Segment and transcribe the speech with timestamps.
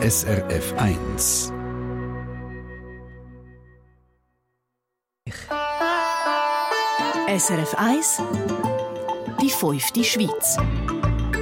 [0.00, 1.52] SRF 1.
[7.26, 8.22] SRF 1
[9.42, 10.56] Die fünfte Schweiz.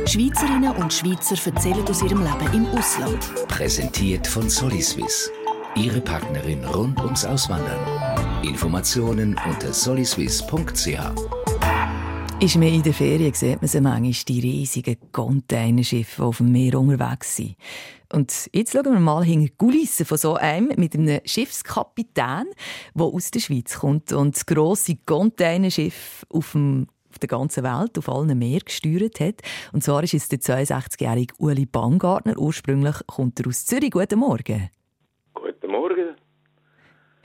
[0.06, 3.19] Schweizerinnen und Schweizer erzählen aus ihrem Leben im Ausland.
[3.46, 5.30] Präsentiert von Soliswiss.
[5.75, 8.43] Ihre Partnerin rund ums Auswandern.
[8.43, 11.36] Informationen unter soliswiss.ch.
[12.39, 16.52] Ist man in der Ferien, sieht man so manchmal die riesigen Containerschiffe, die auf dem
[16.52, 17.57] Meer unterwegs sind.
[18.12, 22.45] Und jetzt schauen wir mal hinter die Kulissen von so einem mit einem Schiffskapitän,
[22.95, 28.10] der aus der Schweiz kommt und grosse Containerschiff auf dem auf der ganzen Welt, auf
[28.10, 29.41] allen Meeren gesteuert hat.
[29.73, 32.37] Und zwar ist es der 62-jährige Uli Baumgartner.
[32.37, 33.91] Ursprünglich kommt er aus Zürich.
[33.91, 34.68] Guten Morgen.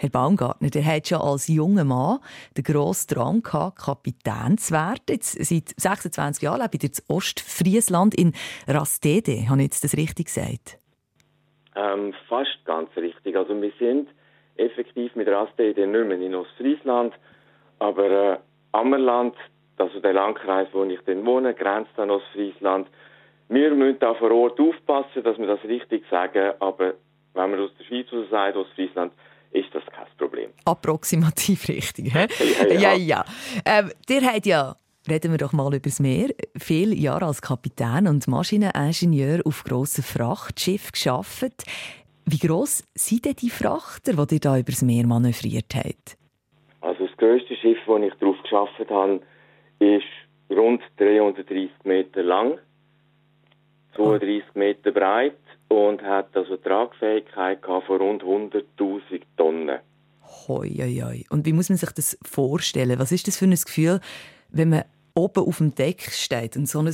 [0.01, 2.17] Herr Baumgartner, der hat schon als junger Mann
[2.57, 5.03] den grossen Drang gehabt, Kapitän zu werden.
[5.07, 8.33] Jetzt, seit 26 Jahren lebt er in Ostfriesland in
[8.67, 9.47] Rastede.
[9.47, 10.79] Habe ich jetzt das richtig gesagt?
[11.75, 13.35] Ähm, fast ganz richtig.
[13.35, 14.09] Also wir sind
[14.55, 17.13] effektiv mit Rastede nicht mehr in Ostfriesland,
[17.77, 18.37] aber äh,
[18.71, 19.35] Ammerland,
[19.77, 22.87] also der Landkreis, wo ich dann wohne, grenzt an Ostfriesland.
[23.49, 26.95] Wir müssen da vor Ort aufpassen, dass wir das richtig sagen, aber
[27.35, 29.13] wenn man aus der Schweiz sagt, Ostfriesland,
[29.51, 30.51] ist das kein Problem.
[30.65, 32.13] Approximativ richtig?
[32.13, 32.27] Ja,
[32.67, 32.79] ja.
[32.79, 33.25] ja, ja.
[33.65, 34.75] Ähm, der hat ja,
[35.09, 40.03] reden wir doch mal über das Meer, viele Jahre als Kapitän und Maschineningenieur auf grossen
[40.03, 41.63] Frachtschiffen geschafft.
[42.25, 46.17] Wie gross sind denn die Frachter, die ihr da übers Meer manövriert habt?
[46.81, 49.21] Also das grösste Schiff, das ich drauf geschafft habe,
[49.79, 50.05] ist
[50.49, 52.57] rund 330 Meter lang,
[53.95, 59.79] 32 Meter breit und hat also Tragfähigkeit von rund 100.000 Tonnen.
[60.47, 61.23] Hoi, hoi, hoi.
[61.29, 62.99] Und wie muss man sich das vorstellen?
[62.99, 63.99] Was ist das für ein Gefühl,
[64.49, 66.93] wenn man oben auf dem Deck steht und so ein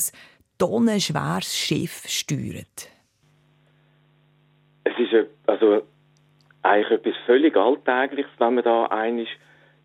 [0.57, 2.89] tonnenschweres Schiff steuert?
[4.83, 5.83] Es ist also
[6.63, 9.29] eigentlich etwas völlig Alltägliches, wenn man da eigentlich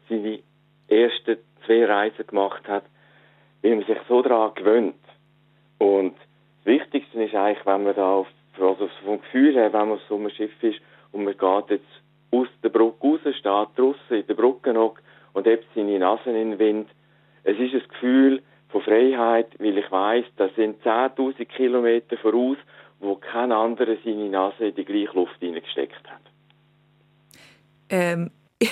[0.09, 0.41] seine
[0.89, 2.85] ersten zwei Reisen gemacht hat,
[3.63, 4.95] weil man sich so daran gewöhnt.
[5.79, 6.15] Und
[6.65, 8.29] das Wichtigste ist eigentlich, wenn man da auf,
[8.61, 10.81] also vom Gefühl her, wenn man so einem Schiff ist
[11.11, 14.95] und man geht jetzt aus der Brücke raus, steht draussen in der Brücke noch
[15.33, 16.89] und hebt seine Nase in den Wind.
[17.45, 22.57] Es ist ein Gefühl von Freiheit, weil ich weiss, das sind 10.000 Kilometer voraus,
[23.01, 26.21] wo kein anderer seine Nase in die gleiche Luft hineingesteckt hat.
[27.91, 28.31] Ähm,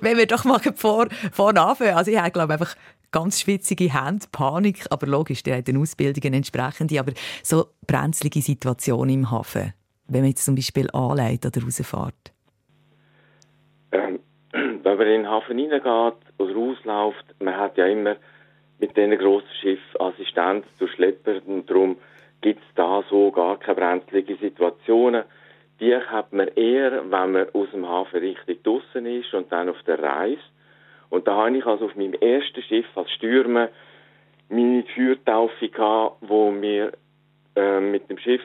[0.00, 1.94] wenn wir doch mal vor, vorne anfangen.
[1.94, 2.76] Also ich glaube einfach
[3.14, 9.08] ganz schwitzige Hände, Panik, aber logisch, der hat eine Ausbildung entsprechende, aber so brenzlige Situation
[9.08, 9.72] im Hafen,
[10.08, 12.32] wenn man jetzt zum Beispiel anleitet oder rausfährt.
[13.92, 14.18] Ähm,
[14.52, 18.16] wenn man in den Hafen hineingeht oder rausläuft, man hat ja immer
[18.80, 21.96] mit diesen grossen Schiffen Assistenz durch Schlepper und darum
[22.40, 25.22] gibt es da so gar keine brenzlige Situationen
[25.80, 29.82] die hat man eher, wenn man aus dem Hafen richtig draußen ist und dann auf
[29.86, 30.40] der Reise.
[31.14, 33.68] Und da habe ich also auf meinem ersten Schiff als Stürmer
[34.48, 36.92] meine Feuertaufe gehabt, wo wir
[37.54, 38.42] äh, mit dem Schiff,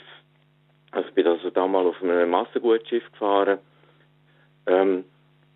[0.91, 3.57] also ich bin also damals auf einem Massengutschiff gefahren,
[4.67, 5.03] ähm,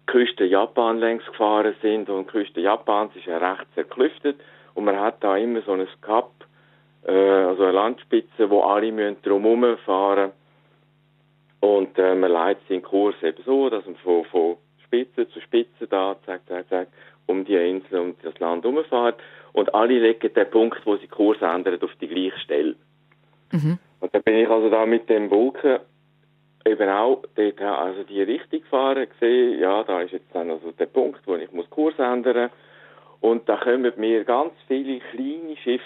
[0.07, 4.41] Küste Japan längs gefahren sind und Küste Japans ist ja recht zerklüftet
[4.74, 6.31] und man hat da immer so ein Kap,
[7.06, 10.31] äh, also eine Landspitze, wo alle müssen drumherum fahren.
[11.59, 14.57] Und äh, man leitet seinen Kurs eben so, dass man von, von
[14.94, 16.88] Spitze zu Spitze da, zack, zack, zack,
[17.26, 19.20] um die Insel, um das Land herumfährt.
[19.54, 22.76] Und alle legen den Punkt, wo sie Kurs ändern, auf die gleiche Stelle.
[23.52, 23.80] Mhm.
[24.00, 25.80] Und dann bin ich also da mit dem Wolken
[26.66, 30.86] eben auch dort, also die Richtung gefahren, gesehen, ja, da ist jetzt dann also der
[30.86, 32.50] Punkt, wo ich muss Kurs ändern
[33.20, 35.84] Und da kommen mir ganz viele kleine Schiffe,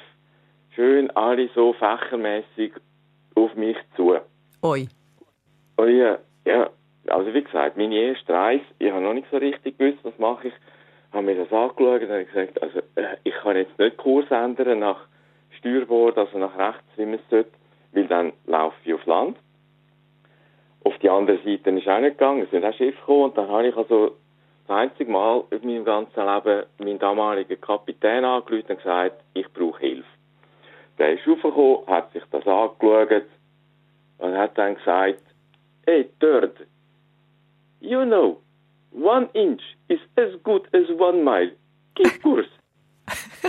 [0.75, 2.73] schön alle so fächermäßig
[3.35, 4.17] auf mich zu.
[4.61, 4.87] Oi.
[5.77, 6.69] Und ich, ja,
[7.11, 10.49] also wie gesagt, meine erste Reise, ich habe noch nicht so richtig gewusst, was mache
[10.49, 10.53] ich.
[11.13, 14.79] Habe mir das angeschaut und habe gesagt, also äh, ich kann jetzt nicht Kurs ändern
[14.79, 14.99] nach
[15.57, 17.51] Steuerbord, also nach rechts, wie man es sollte,
[17.93, 19.37] weil dann laufe ich auf Land.
[20.83, 23.49] Auf die andere Seite ist auch nicht gegangen, es sind auch Schiffe gekommen und dann
[23.49, 24.15] habe ich also
[24.67, 29.79] das einzige Mal in meinem ganzen Leben meinen damaligen Kapitän angerufen und gesagt, ich brauche
[29.79, 30.07] Hilfe.
[30.97, 33.23] Der ist raufgekommen, hat sich das angeschaut
[34.17, 35.21] und hat dann gesagt,
[35.87, 36.67] a third.
[37.87, 38.39] You know,
[38.91, 41.51] one inch is as good as one mile.
[41.95, 42.49] Keep course.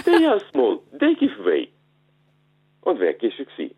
[0.05, 1.69] they are small, they give way.
[2.83, 3.75] Und weg ist er gewesen.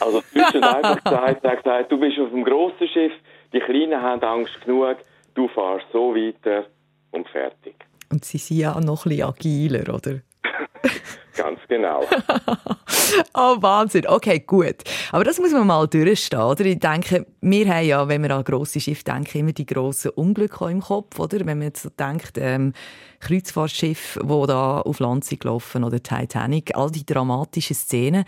[0.00, 3.12] Also zwischen einfach gesagt, er gesagt, du bist auf dem grossen Schiff,
[3.52, 4.96] die Kleinen haben Angst genug,
[5.34, 6.66] du fährst so weiter
[7.12, 7.76] und fertig.
[8.10, 10.22] Und sie sind ja noch ein bisschen agiler, oder?
[11.36, 12.02] Ganz genau.
[13.34, 14.06] oh, Wahnsinn.
[14.06, 14.76] Okay, gut.
[15.12, 16.64] Aber das muss man mal durchstehen, oder?
[16.64, 20.70] Ich denke, wir haben ja, wenn wir an grosse Schiffe denken, immer die grossen Unglücke
[20.70, 21.38] im Kopf, oder?
[21.40, 22.74] Wenn man jetzt so denkt, ähm,
[23.20, 28.24] Kreuzfahrtschiff, wo da auf Land sind gelaufen, oder Titanic, all die dramatischen Szenen.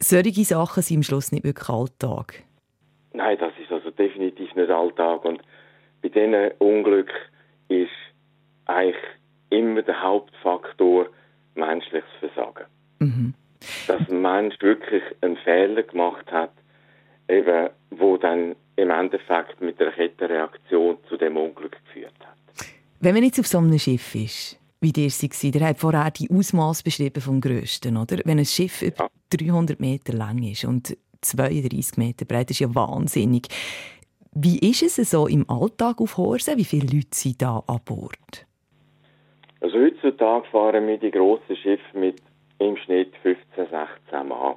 [0.00, 2.42] Solche Sachen sind am Schluss nicht wirklich Alltag.
[3.12, 5.24] Nein, das ist also definitiv nicht Alltag.
[5.24, 5.42] Und
[6.02, 7.14] bei diesen Unglücken
[7.68, 7.90] ist
[8.66, 8.96] eigentlich
[9.50, 11.06] immer der Hauptfaktor
[11.54, 12.66] menschliches Versagen.
[12.98, 13.34] Mhm.
[13.86, 16.52] Dass ein Mensch wirklich einen Fehler gemacht hat,
[17.28, 22.68] eben, wo dann im Endeffekt mit der Kettenreaktion zu dem Unglück geführt hat.
[23.00, 26.10] Wenn man jetzt auf so einem Schiff ist, wie dir sie war, der hat vorher
[26.10, 28.18] die Ausmaß beschrieben vom Größten, oder?
[28.24, 29.08] Wenn ein Schiff ja.
[29.30, 33.48] 300 Meter lang ist und 32 Meter breit, ist ja wahnsinnig.
[34.32, 36.58] Wie ist es so im Alltag auf Horsen?
[36.58, 38.46] Wie viele Leute sind da an Bord?
[39.64, 42.20] Also heutzutage fahren wir die grossen Schiffe mit
[42.58, 44.56] im Schnitt 15, 16 Mann.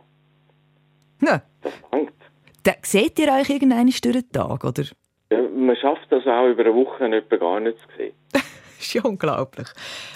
[1.22, 1.42] Ja.
[1.62, 2.12] Das langt.
[2.66, 4.84] Da seht ihr euch irgendeinen durch den Tag, oder?
[5.32, 8.14] Ja, man schafft das auch über eine Woche etwa gar nicht zu sehen.
[8.34, 8.44] das
[8.82, 9.70] ist ja unglaublich.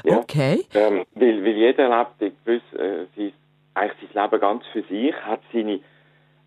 [0.04, 0.66] Ja, okay.
[0.74, 1.88] Ähm, weil, weil jeder
[2.20, 3.32] lebt gewiss, äh, sein,
[3.76, 5.80] eigentlich sein Leben ganz für sich, hat seine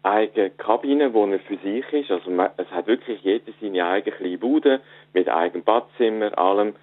[0.03, 2.11] eigene Kabine, wo er für sich ist.
[2.11, 4.81] Also man, es hat wirklich jeder seine eigene kleine Bude
[5.15, 6.75] mit eigenem Badzimmer, allem.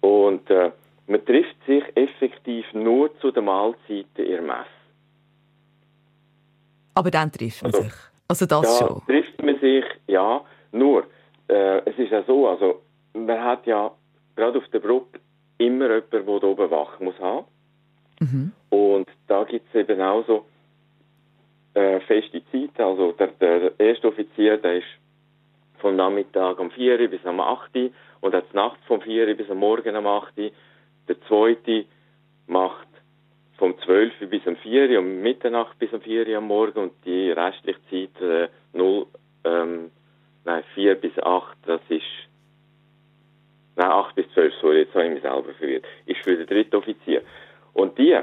[0.00, 0.70] Und äh,
[1.06, 4.66] man trifft sich effektiv nur zu den Mahlzeiten in Messe.
[6.94, 7.94] Aber dann trifft man also, sich.
[8.28, 9.02] Also das ja, schon.
[9.06, 10.44] trifft man sich, ja.
[10.72, 11.04] Nur,
[11.48, 12.82] äh, es ist ja so, also
[13.14, 13.90] man hat ja
[14.36, 15.20] gerade auf der Brücke
[15.58, 17.46] immer jemanden, der da oben wach muss haben.
[18.20, 18.52] Mhm.
[18.70, 20.44] Und da gibt es eben auch so
[21.74, 22.82] äh, feste Zeiten.
[22.82, 24.86] Also der, der erste Offizier, der ist
[25.80, 27.90] vom Nachmittag um 4 Uhr bis um 8 Uhr
[28.20, 30.50] und hat nachts vom 4 Uhr bis am Morgen um 8 Uhr.
[31.08, 31.84] Der zweite
[32.46, 32.88] macht
[33.56, 36.78] vom 12 Uhr bis um 4 Uhr, um Mitternacht bis um 4 Uhr am Morgen
[36.78, 39.06] und die restliche Zeit äh, 0,
[39.44, 39.90] ähm,
[40.44, 42.02] nein, 4 bis 8, das ist
[43.76, 46.76] nein, 8 bis 12, sorry, jetzt habe ich mich selber verwirrt, ist für den dritten
[46.76, 47.22] Offizier.
[47.72, 48.18] Und die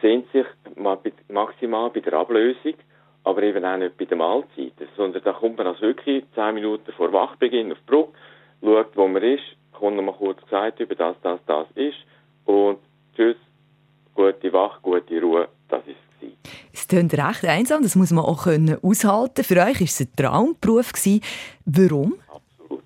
[0.00, 0.46] sehen sich
[1.28, 2.74] maximal bei der Ablösung
[3.24, 6.92] aber eben auch nicht bei den Mahlzeiten, sondern da kommt man also wirklich zehn Minuten
[6.92, 8.12] vor Wachbeginn auf die Brücke,
[8.62, 11.98] schaut, wo man ist, kommt noch mal kurz gesagt, über das, das, das ist
[12.44, 12.78] und
[13.14, 13.36] tschüss,
[14.14, 16.00] gute Wach, gute Ruhe, das ist es.
[16.72, 19.44] Es klingt recht einsam, das muss man auch können aushalten.
[19.44, 20.92] Für euch war es ein Traumberuf.
[20.92, 21.20] Gewesen.
[21.64, 22.14] Warum?
[22.28, 22.84] Absolut.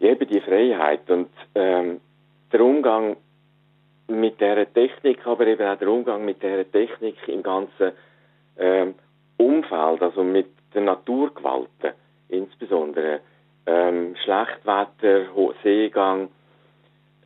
[0.00, 2.00] Eben die Freiheit und ähm,
[2.52, 3.16] der Umgang
[4.08, 7.92] mit dieser Technik, aber eben auch der Umgang mit dieser Technik im ganzen
[8.58, 8.94] ähm,
[9.40, 11.92] Umfeld, also mit den Naturgewalten
[12.28, 13.20] insbesondere,
[13.66, 15.26] ähm, Schlechtwetter,
[15.62, 16.28] Seegang,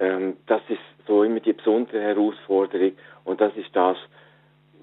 [0.00, 2.92] ähm, das ist so immer die besondere Herausforderung
[3.24, 3.96] und das ist das,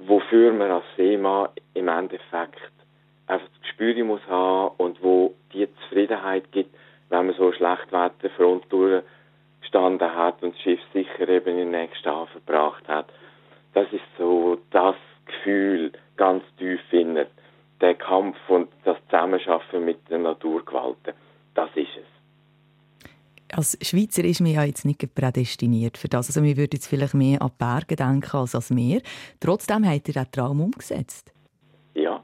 [0.05, 2.59] wofür man als Seemann im Endeffekt
[3.27, 6.75] einfach das Gespür muss haben und wo die Zufriedenheit gibt,
[7.09, 12.41] wenn man so Schlechtwetterfront durchgestanden hat und das Schiff sicher eben in den nächsten Hafen
[12.45, 13.07] gebracht hat.
[13.73, 14.95] Das ist so das
[15.25, 17.27] Gefühl ganz tief innen.
[17.79, 21.13] Der Kampf und das Zusammenschaffen mit den Naturgewalten,
[21.55, 23.50] das ist es.
[23.61, 26.29] Als Schweizer ist man ja jetzt nicht prädestiniert für das.
[26.29, 29.01] Also wir würden jetzt vielleicht mehr an Berge denken als an Meer.
[29.39, 31.31] Trotzdem hat er den Traum umgesetzt.
[31.93, 32.23] Ja,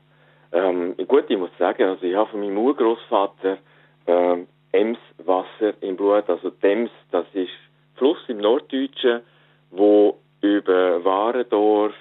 [0.52, 3.60] ähm, gut, ich muss sagen, also ich habe von meinem Urgroßvater
[4.08, 6.28] ähm, Emswasser im Blut.
[6.28, 7.52] Also Dems, das ist
[7.98, 9.22] Fluss im Norddeutschen,
[9.70, 11.94] wo über Warendorf,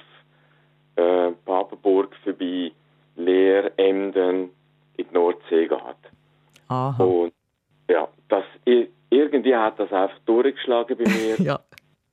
[0.95, 2.73] äh, Papenburg vorbei,
[3.17, 4.49] Leer, Emden
[4.97, 5.79] in die Nordsee geht.
[6.69, 7.05] Aha.
[7.05, 7.35] Und
[7.91, 8.45] ja, das,
[9.11, 11.37] irgendwie hat das einfach durchgeschlagen bei mir.
[11.39, 11.61] ja.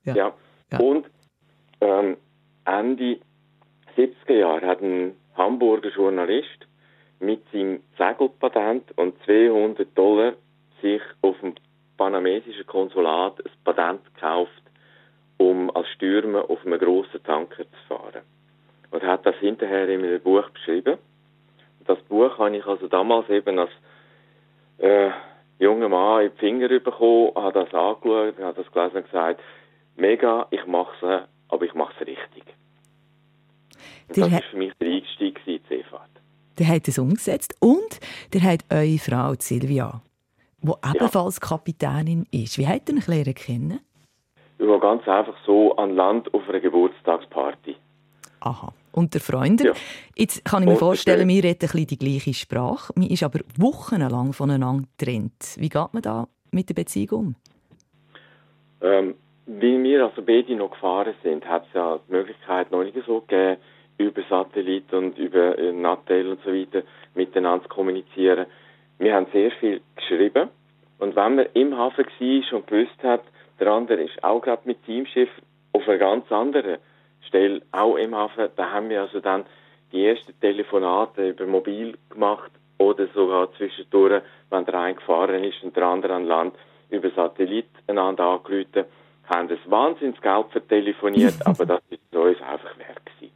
[0.03, 0.15] Ja.
[0.15, 0.33] ja.
[0.71, 0.79] ja.
[0.79, 1.05] Und
[1.81, 2.17] ähm,
[2.65, 3.19] Ende
[3.97, 6.67] 70er Jahre hat ein Hamburger Journalist
[7.19, 10.33] mit seinem Segelpatent und 200 Dollar
[10.81, 11.55] sich auf dem
[11.97, 14.63] panamesischen Konsulat ein Patent gekauft,
[15.38, 18.21] um als Stürmer auf einem grossen Tanker zu fahren
[18.91, 20.97] und hat das hinterher in einem Buch beschrieben.
[21.85, 23.71] Das Buch habe ich also damals eben als
[24.77, 25.09] äh,
[25.60, 29.41] junger Mann in die Finger bekommen, habe das angeschaut, habe das gelesen und gesagt,
[29.95, 32.43] mega, ich mache es, aber ich mache es richtig.
[34.07, 36.10] Und das war für mich der Einstieg in die Seefahrt.
[36.60, 38.00] Der hat es umgesetzt und
[38.33, 40.01] der hat eure Frau Silvia,
[40.62, 41.48] die ebenfalls ja.
[41.48, 42.57] Kapitänin ist.
[42.57, 43.79] Wie hat ihr ihn kennen?
[44.60, 47.75] Ja, ganz einfach so an Land auf einer Geburtstagsparty.
[48.41, 48.72] Aha.
[48.93, 49.67] Unter Freunden.
[49.67, 49.73] Ja.
[50.15, 52.93] Jetzt kann ich mir vorstellen, wir reden ein bisschen die gleiche Sprache.
[52.95, 55.55] Man ist aber wochenlang voneinander getrennt.
[55.57, 57.35] Wie geht man da mit der Beziehung um?
[58.81, 59.15] Ähm,
[59.47, 63.21] Weil wir also beide noch gefahren sind, hat es ja die Möglichkeit noch nicht so
[63.21, 63.57] gegeben,
[63.97, 66.83] über Satellit und über äh, Nattel und so weiter
[67.15, 68.45] miteinander zu kommunizieren.
[69.00, 70.50] Wir haben sehr viel geschrieben
[71.00, 73.23] und wenn man im Hafen war und gewusst hat,
[73.59, 75.29] der andere ist auch gerade mit Teamschiff
[75.73, 76.77] auf einer ganz anderen
[77.33, 79.45] Stelle, auch im Hafen, da haben wir also dann
[79.91, 84.21] die ersten Telefonate über Mobil gemacht oder sogar zwischendurch,
[84.51, 86.53] wenn der eine gefahren ist und der andere an Land,
[86.89, 88.85] über Satellit einander angerufen,
[89.25, 93.33] haben das wahnsinns Geld vertelefoniert, aber das ist uns einfach wert gewesen.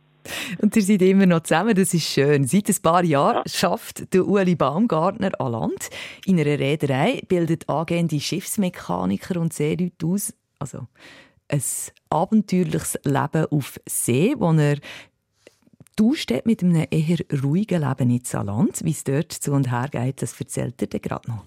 [0.61, 2.45] Und ihr seid immer noch zusammen, das ist schön.
[2.45, 3.43] Seit ein paar Jahren ja.
[3.47, 5.89] schafft der Ueli Baumgartner an Land.
[6.25, 10.33] In einer Reederei bildet angehende Schiffsmechaniker und Seeleute aus.
[10.59, 10.87] Also
[11.49, 11.63] ein
[12.09, 14.77] abenteuerliches Leben auf See, wo er
[15.95, 18.83] tauscht mit einem eher ruhigen Leben in Saarland.
[18.83, 21.43] Wie es dort zu und her geht, das erzählt er gerade noch.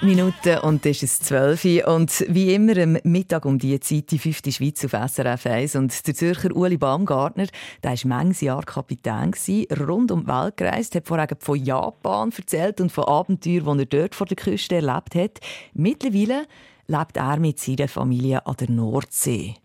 [0.00, 1.62] Acht Minuten und es ist zwölf.
[1.86, 5.76] Und wie immer am Mittag um diese Zeit die fünfte Schweiz auf SRF 1.
[5.76, 7.48] Und der Zürcher Uli Baumgartner,
[7.82, 9.34] der war manches Jahr Kapitän,
[9.78, 14.00] rund um die Welt gereist, hat vorher von Japan erzählt und von Abenteuern, die er
[14.00, 15.38] dort vor der Küste erlebt hat.
[15.74, 16.46] Mittlerweile
[16.86, 19.56] lebt er mit seiner Familie an der Nordsee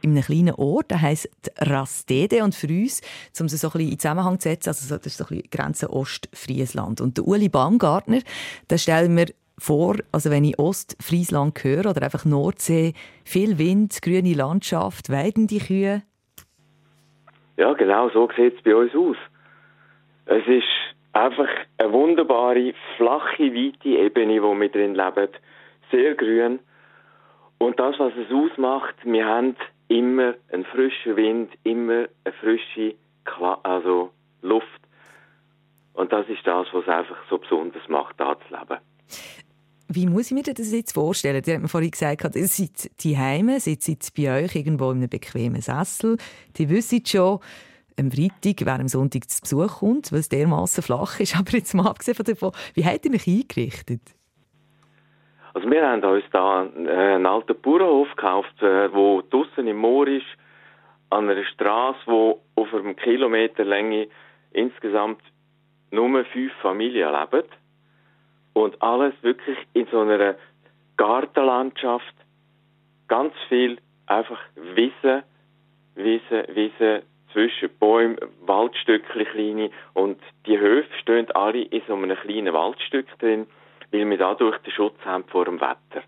[0.00, 1.28] in einem kleinen Ort, der heisst
[1.58, 2.42] Rastede.
[2.42, 3.00] Und für uns,
[3.38, 5.50] um es so ein bisschen in Zusammenhang zu setzen, also das ist so ein bisschen
[5.50, 7.00] Grenze Ostfriesland.
[7.00, 8.18] Und der Uli Baumgartner,
[8.66, 9.26] da stellen wir
[9.62, 16.02] vor, also wenn ich Ostfriesland höre oder einfach Nordsee, viel Wind, grüne Landschaft, weidende Kühe.
[17.56, 19.16] Ja, genau so sieht es bei uns aus.
[20.26, 20.66] Es ist
[21.12, 25.28] einfach eine wunderbare, flache, weite Ebene, wo wir drin leben.
[25.90, 26.58] Sehr grün.
[27.58, 29.54] Und das, was es ausmacht, wir haben
[29.86, 34.66] immer ein frischer Wind, immer eine frische Kla also Luft.
[35.94, 38.78] Und das ist das, was es einfach so besonders macht, da zu leben.
[39.94, 41.42] Wie muss ich mir das jetzt vorstellen?
[41.44, 45.10] Ihr habt mir vorhin gesagt, ihr seid die Heime, sitzt bei euch irgendwo in einem
[45.10, 46.16] bequemen Sessel.
[46.56, 47.40] Die wissen schon,
[47.98, 51.36] am Freitag, wer am Sonntag zu Besuch kommt, weil es dermaßen flach ist.
[51.38, 54.00] Aber jetzt mal abgesehen davon, wie habt ihr euch eingerichtet?
[55.52, 60.24] Also wir haben uns da einen alten Bauernhof gekauft, der äh, draussen im Moor ist,
[61.10, 64.08] an einer Straße, wo auf einem Kilometer Länge
[64.52, 65.20] insgesamt
[65.90, 67.48] nur fünf Familien leben.
[68.54, 70.36] Und alles wirklich in so einer
[70.96, 72.14] Gartenlandschaft.
[73.08, 74.38] Ganz viel einfach
[74.74, 75.24] Wiese,
[75.94, 79.70] Wiese, Wiese zwischen Bäumen, Waldstückchen kleine.
[79.94, 83.46] Und die Höfe stehen alle in so einem kleinen Waldstück drin
[83.92, 86.02] weil wir dadurch den Schutz haben vor dem Wetter.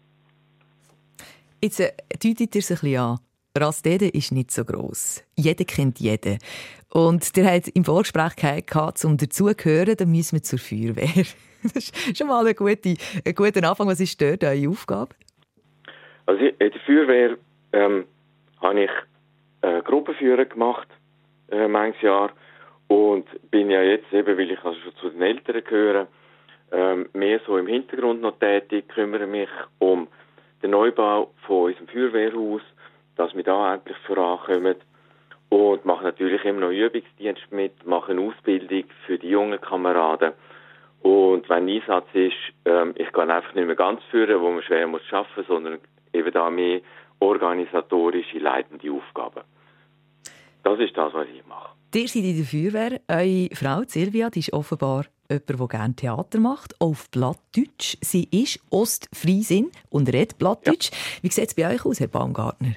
[1.63, 3.19] Jetzt äh, deutet ihr es ein bisschen an.
[3.61, 5.25] Rastede ist nicht so gross.
[5.37, 6.39] Jeder kennt jeden.
[6.93, 11.25] Und der hat im Vorgespräch gehabt, um dazugehören, dann müssen wir zur Feuerwehr.
[11.65, 12.91] Das ist schon mal ein guter,
[13.25, 13.89] ein guter Anfang.
[13.89, 15.15] Was ist dort eure Aufgabe?
[16.27, 17.39] Also in der Feuerwehr
[17.73, 18.05] ähm,
[18.61, 18.91] habe ich
[19.63, 20.89] äh, Gruppenführer gemacht,
[21.51, 22.33] äh, manches Jahr.
[22.89, 26.07] Und bin ja jetzt eben, weil ich also schon zu den Älteren gehöre,
[26.71, 30.09] ähm, mehr so im Hintergrund noch tätig, kümmere mich um
[30.63, 32.63] den Neubau von unserem Feuerwehrhaus,
[33.17, 34.77] dass wir da endlich vorankommen
[35.49, 40.33] und mache natürlich immer noch Übungsdienst mit, mache eine Ausbildung für die jungen Kameraden
[41.05, 42.33] und wenn Einsatz ist,
[42.65, 45.79] ähm, ich kann einfach nicht mehr ganz führen, wo man schwer muss schaffen, sondern
[46.15, 46.81] eben da mehr
[47.19, 49.43] organisatorische, leitende Aufgaben.
[50.63, 51.75] Das ist das, was ich mache.
[51.95, 53.01] Ihr seid in der Feuerwehr.
[53.07, 57.99] Eure Frau Silvia die ist offenbar jemand, der gerne Theater macht, auf Plattdeutsch.
[58.01, 60.91] Sie ist Ostfriesin und redet Plattdeutsch.
[60.91, 60.97] Ja.
[61.23, 62.77] Wie sieht es bei euch aus, Herr Baumgartner?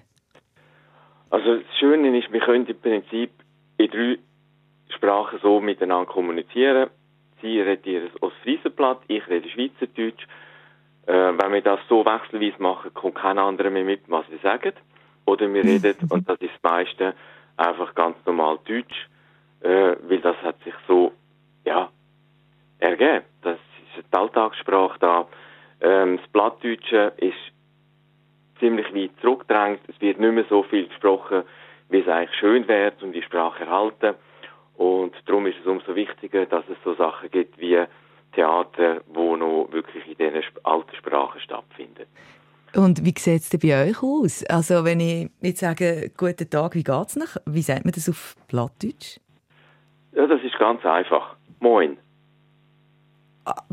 [1.29, 3.31] Also das Schöne ist, wir können im Prinzip
[3.77, 4.17] in drei
[4.89, 6.89] Sprachen so miteinander kommunizieren.
[7.41, 10.25] Sie redet ihr Ostfriesenplatt, ich rede Schweizerdeutsch.
[11.05, 14.73] Äh, wenn wir das so wechselweise machen, kommt kein anderer mehr mit, was wir sagen.
[15.25, 17.13] Oder wir reden, und das ist das meiste,
[17.57, 19.07] einfach ganz normal Deutsch,
[19.61, 21.11] äh, weil das hat sich so,
[21.65, 21.89] ja,
[22.79, 23.25] ergeben.
[23.41, 23.57] Das
[23.97, 25.27] ist eine Alltagssprache da.
[25.81, 27.35] Ähm, das Plattdeutsche ist
[28.59, 29.81] ziemlich weit zurückgedrängt.
[29.87, 31.43] Es wird nicht mehr so viel gesprochen,
[31.89, 34.15] wie es eigentlich schön wäre, um die Sprache erhalten.
[34.75, 37.83] Und darum ist es umso wichtiger, dass es so Sachen gibt wie
[38.33, 42.07] Theater, wo noch wirklich in diesen alten Sprachen stattfindet.
[42.75, 44.45] Und wie sieht es denn bei euch aus?
[44.45, 47.37] Also wenn ich jetzt sage, guten Tag, wie geht's noch?
[47.45, 49.19] Wie sagt man das auf Plattdeutsch?
[50.11, 51.35] Ja, das ist ganz einfach.
[51.59, 51.97] Moin.
[53.45, 53.63] Ah,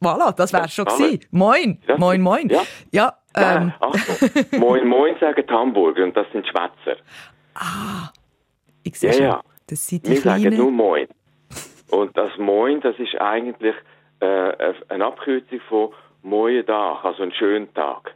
[0.00, 1.20] voilà, das wäre schon gewesen.
[1.30, 1.96] Moin, ja.
[1.96, 2.48] moin, moin.
[2.48, 2.62] Ja,
[2.92, 3.72] ja ähm.
[3.80, 7.00] Nein, moin, moin sagen die Hamburger und das sind Schwätzer.
[7.54, 8.10] Ah,
[8.82, 9.24] ich sehe ja, schon.
[9.24, 9.40] Ja.
[9.68, 10.44] Das sind die Wir kleinen...
[10.44, 11.08] sagen nur Moin.
[11.90, 13.74] Und das Moin, das ist eigentlich
[14.20, 15.90] äh, eine Abkürzung von
[16.22, 18.14] Moin Tag, also ein schönen Tag.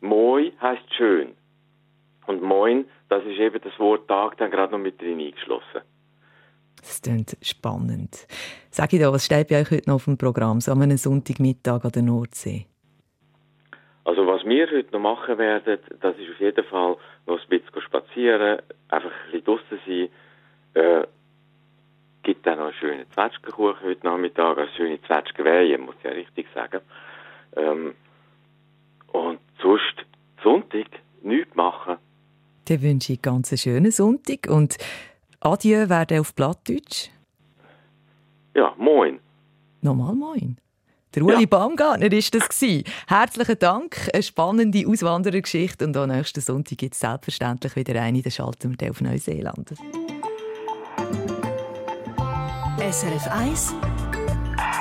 [0.00, 1.34] Moi heißt schön.
[2.26, 5.82] Und Moin, das ist eben das Wort Tag dann gerade noch mit drin eingeschlossen.
[6.82, 8.26] Das klingt spannend.
[8.70, 10.96] Sag ich da, was steht bei euch heute noch auf dem Programm, so an einem
[10.96, 12.66] Sonntagmittag an der Nordsee?
[14.04, 17.82] Also was wir heute noch machen werden, das ist auf jeden Fall noch ein bisschen
[17.82, 20.08] spazieren, einfach ein bisschen draussen sein.
[20.74, 21.06] Äh,
[22.24, 26.46] gibt dann noch einen schönen Zwetschgenkuchen heute Nachmittag, eine schöne Zwetschgenweihe, muss ich ja richtig
[26.54, 26.80] sagen.
[27.56, 27.94] Ähm,
[29.12, 30.04] und sonst
[30.42, 30.86] Sonntag
[31.22, 31.96] nichts machen.
[32.66, 34.78] Dann wünsche ich ganz einen schönen Sonntag und
[35.44, 37.08] Adieu werden auf Plattdeutsch.
[38.54, 39.18] Ja, moin.
[39.80, 40.56] Nochmal moin.
[41.14, 41.46] Der Uli ja.
[41.46, 42.64] Baumgartner war das.
[43.08, 48.30] Herzlichen Dank, eine spannende Auswanderergeschichte und am nächsten Sonntag gibt es selbstverständlich wieder eine, dann
[48.30, 49.74] schalten wir auf Neuseeland.
[52.78, 53.74] SRF 1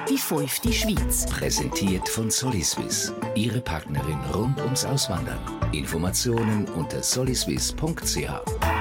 [0.10, 1.26] Die fünfte Schweiz.
[1.26, 3.14] Präsentiert von Soliswiss.
[3.36, 5.40] Ihre Partnerin rund ums Auswandern.
[5.74, 8.81] Informationen unter soliswiss.ch.